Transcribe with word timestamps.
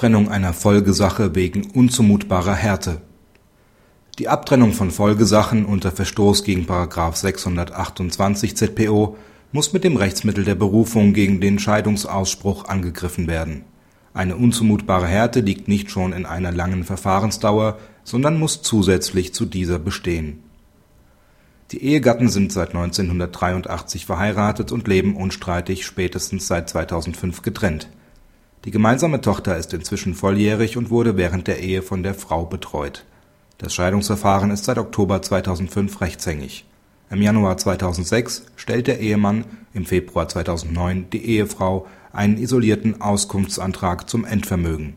Abtrennung 0.00 0.30
einer 0.30 0.54
Folgesache 0.54 1.34
wegen 1.34 1.72
unzumutbarer 1.72 2.54
Härte. 2.54 3.02
Die 4.18 4.28
Abtrennung 4.28 4.72
von 4.72 4.90
Folgesachen 4.90 5.66
unter 5.66 5.92
Verstoß 5.92 6.42
gegen§ 6.42 6.64
628 7.14 8.56
ZPO 8.56 9.18
muss 9.52 9.74
mit 9.74 9.84
dem 9.84 9.98
Rechtsmittel 9.98 10.44
der 10.44 10.54
Berufung 10.54 11.12
gegen 11.12 11.42
den 11.42 11.58
Scheidungsausspruch 11.58 12.64
angegriffen 12.64 13.26
werden. 13.26 13.66
Eine 14.14 14.36
unzumutbare 14.36 15.06
Härte 15.06 15.40
liegt 15.40 15.68
nicht 15.68 15.90
schon 15.90 16.14
in 16.14 16.24
einer 16.24 16.50
langen 16.50 16.84
Verfahrensdauer, 16.84 17.76
sondern 18.02 18.38
muss 18.38 18.62
zusätzlich 18.62 19.34
zu 19.34 19.44
dieser 19.44 19.78
bestehen. 19.78 20.42
Die 21.72 21.84
Ehegatten 21.84 22.30
sind 22.30 22.52
seit 22.52 22.70
1983 22.70 24.06
verheiratet 24.06 24.72
und 24.72 24.88
leben 24.88 25.14
unstreitig 25.14 25.84
spätestens 25.84 26.46
seit 26.46 26.70
2005 26.70 27.42
getrennt. 27.42 27.90
Die 28.66 28.70
gemeinsame 28.70 29.22
Tochter 29.22 29.56
ist 29.56 29.72
inzwischen 29.72 30.14
volljährig 30.14 30.76
und 30.76 30.90
wurde 30.90 31.16
während 31.16 31.46
der 31.46 31.60
Ehe 31.60 31.80
von 31.80 32.02
der 32.02 32.12
Frau 32.12 32.44
betreut. 32.44 33.06
Das 33.56 33.74
Scheidungsverfahren 33.74 34.50
ist 34.50 34.64
seit 34.64 34.76
Oktober 34.76 35.22
2005 35.22 36.00
rechtshängig. 36.00 36.66
Im 37.10 37.22
Januar 37.22 37.56
2006 37.56 38.44
stellt 38.56 38.86
der 38.86 39.00
Ehemann, 39.00 39.44
im 39.72 39.86
Februar 39.86 40.28
2009 40.28 41.06
die 41.10 41.24
Ehefrau 41.24 41.86
einen 42.12 42.36
isolierten 42.36 43.00
Auskunftsantrag 43.00 44.10
zum 44.10 44.26
Endvermögen. 44.26 44.94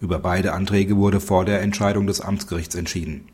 Über 0.00 0.20
beide 0.20 0.52
Anträge 0.52 0.96
wurde 0.96 1.20
vor 1.20 1.44
der 1.44 1.62
Entscheidung 1.62 2.06
des 2.06 2.20
Amtsgerichts 2.20 2.76
entschieden. 2.76 3.24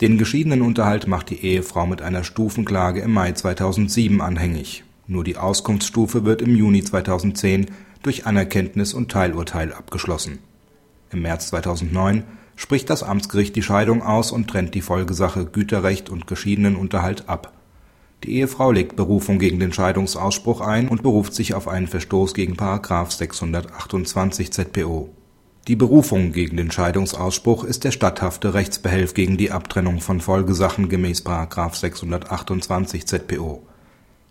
Den 0.00 0.16
Geschiedenenunterhalt 0.16 1.08
macht 1.08 1.30
die 1.30 1.44
Ehefrau 1.44 1.86
mit 1.86 2.02
einer 2.02 2.22
Stufenklage 2.22 3.00
im 3.00 3.12
Mai 3.12 3.32
2007 3.32 4.20
anhängig. 4.20 4.84
Nur 5.08 5.24
die 5.24 5.36
Auskunftsstufe 5.36 6.24
wird 6.24 6.40
im 6.40 6.54
Juni 6.54 6.84
2010 6.84 7.66
durch 8.02 8.26
Anerkenntnis 8.26 8.94
und 8.94 9.10
Teilurteil 9.10 9.72
abgeschlossen. 9.72 10.38
Im 11.10 11.22
März 11.22 11.48
2009 11.48 12.24
spricht 12.56 12.90
das 12.90 13.02
Amtsgericht 13.02 13.56
die 13.56 13.62
Scheidung 13.62 14.02
aus 14.02 14.32
und 14.32 14.48
trennt 14.48 14.74
die 14.74 14.82
Folgesache 14.82 15.46
Güterrecht 15.46 16.10
und 16.10 16.26
Geschiedenenunterhalt 16.26 17.28
ab. 17.28 17.52
Die 18.24 18.36
Ehefrau 18.36 18.72
legt 18.72 18.96
Berufung 18.96 19.38
gegen 19.38 19.60
den 19.60 19.72
Scheidungsausspruch 19.72 20.60
ein 20.60 20.88
und 20.88 21.02
beruft 21.02 21.34
sich 21.34 21.54
auf 21.54 21.68
einen 21.68 21.86
Verstoß 21.86 22.34
gegen§ 22.34 22.54
628 23.10 24.52
ZPO. 24.52 25.10
Die 25.68 25.76
Berufung 25.76 26.32
gegen 26.32 26.56
den 26.56 26.70
Scheidungsausspruch 26.70 27.62
ist 27.62 27.84
der 27.84 27.92
statthafte 27.92 28.54
Rechtsbehelf 28.54 29.14
gegen 29.14 29.36
die 29.36 29.52
Abtrennung 29.52 30.00
von 30.00 30.20
Folgesachen 30.20 30.88
gemäß§ 30.88 31.24
628 31.76 33.06
ZPO 33.06 33.62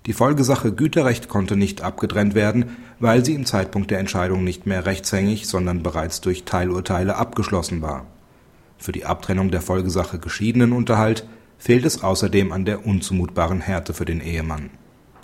die 0.08 0.14
Folgesache 0.14 0.72
Güterrecht 0.72 1.28
konnte 1.28 1.58
nicht 1.58 1.82
abgetrennt 1.82 2.34
werden, 2.34 2.78
weil 2.98 3.26
sie 3.26 3.34
im 3.34 3.46
Zeitpunkt 3.46 3.92
der 3.92 4.00
Entscheidung 4.00 4.42
nicht 4.42 4.66
mehr 4.66 4.86
rechtshängig, 4.86 5.48
sondern 5.48 5.84
bereits 5.84 6.22
durch 6.22 6.46
Teilurteile 6.46 7.18
abgeschlossen 7.18 7.82
war. 7.82 8.06
Für 8.78 8.94
die 8.94 9.04
Abtrennung 9.04 9.52
der 9.52 9.60
Folgesache 9.60 10.18
Geschiedenenunterhalt 10.18 11.28
fehlt 11.58 11.84
es 11.84 12.04
außerdem 12.04 12.54
an 12.54 12.64
der 12.64 12.86
unzumutbaren 12.86 13.60
Härte 13.60 13.94
für 13.94 14.06
den 14.06 14.22
Ehemann. 14.22 14.70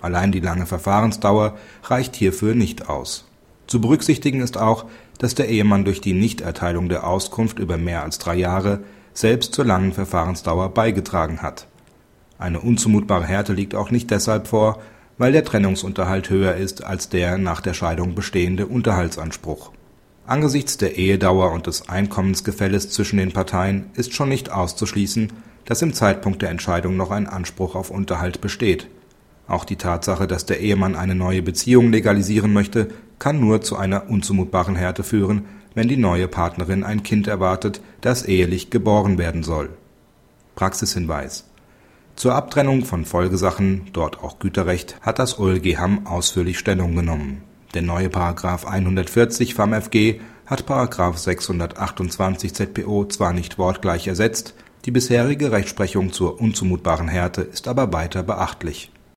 Allein 0.02 0.32
die 0.32 0.40
lange 0.40 0.66
Verfahrensdauer 0.66 1.56
reicht 1.84 2.14
hierfür 2.14 2.54
nicht 2.54 2.90
aus. 2.90 3.26
Zu 3.66 3.80
berücksichtigen 3.80 4.42
ist 4.42 4.58
auch, 4.58 4.84
dass 5.16 5.34
der 5.34 5.48
Ehemann 5.48 5.86
durch 5.86 6.02
die 6.02 6.12
Nichterteilung 6.12 6.90
der 6.90 7.06
Auskunft 7.06 7.58
über 7.58 7.78
mehr 7.78 8.02
als 8.02 8.18
drei 8.18 8.34
Jahre 8.34 8.80
selbst 9.14 9.54
zur 9.54 9.64
langen 9.64 9.94
Verfahrensdauer 9.94 10.74
beigetragen 10.74 11.40
hat 11.40 11.68
eine 12.44 12.60
unzumutbare 12.60 13.24
Härte 13.24 13.54
liegt 13.54 13.74
auch 13.74 13.90
nicht 13.90 14.10
deshalb 14.10 14.46
vor, 14.48 14.82
weil 15.16 15.32
der 15.32 15.44
Trennungsunterhalt 15.44 16.28
höher 16.28 16.54
ist 16.54 16.84
als 16.84 17.08
der 17.08 17.38
nach 17.38 17.62
der 17.62 17.72
Scheidung 17.72 18.14
bestehende 18.14 18.66
Unterhaltsanspruch. 18.66 19.72
Angesichts 20.26 20.76
der 20.76 20.96
Ehedauer 20.96 21.52
und 21.52 21.66
des 21.66 21.88
Einkommensgefälles 21.88 22.90
zwischen 22.90 23.16
den 23.16 23.32
Parteien 23.32 23.86
ist 23.94 24.12
schon 24.14 24.28
nicht 24.28 24.52
auszuschließen, 24.52 25.32
dass 25.64 25.80
im 25.80 25.94
Zeitpunkt 25.94 26.42
der 26.42 26.50
Entscheidung 26.50 26.96
noch 26.96 27.10
ein 27.10 27.26
Anspruch 27.26 27.74
auf 27.74 27.90
Unterhalt 27.90 28.40
besteht. 28.40 28.88
Auch 29.48 29.64
die 29.64 29.76
Tatsache, 29.76 30.26
dass 30.26 30.44
der 30.44 30.60
Ehemann 30.60 30.96
eine 30.96 31.14
neue 31.14 31.42
Beziehung 31.42 31.90
legalisieren 31.92 32.52
möchte, 32.52 32.88
kann 33.18 33.40
nur 33.40 33.62
zu 33.62 33.76
einer 33.76 34.10
unzumutbaren 34.10 34.76
Härte 34.76 35.02
führen, 35.02 35.46
wenn 35.74 35.88
die 35.88 35.96
neue 35.96 36.28
Partnerin 36.28 36.84
ein 36.84 37.02
Kind 37.02 37.26
erwartet, 37.26 37.80
das 38.02 38.22
ehelich 38.24 38.70
geboren 38.70 39.16
werden 39.16 39.42
soll. 39.42 39.70
Praxishinweis 40.56 41.44
zur 42.16 42.34
Abtrennung 42.34 42.84
von 42.84 43.04
Folgesachen, 43.04 43.88
dort 43.92 44.22
auch 44.22 44.38
Güterrecht, 44.38 44.96
hat 45.00 45.18
das 45.18 45.38
OLG 45.38 45.78
Hamm 45.78 46.06
ausführlich 46.06 46.58
Stellung 46.58 46.94
genommen. 46.94 47.42
Der 47.74 47.82
neue§ 47.82 48.08
140 48.64 49.54
FamFG 49.54 50.20
hat§ 50.46 50.62
628 51.16 52.54
ZPO 52.54 53.06
zwar 53.06 53.32
nicht 53.32 53.58
wortgleich 53.58 54.06
ersetzt, 54.06 54.54
die 54.84 54.90
bisherige 54.90 55.50
Rechtsprechung 55.50 56.12
zur 56.12 56.40
unzumutbaren 56.40 57.08
Härte 57.08 57.42
ist 57.42 57.68
aber 57.68 57.92
weiter 57.92 58.22
beachtlich 58.22 58.92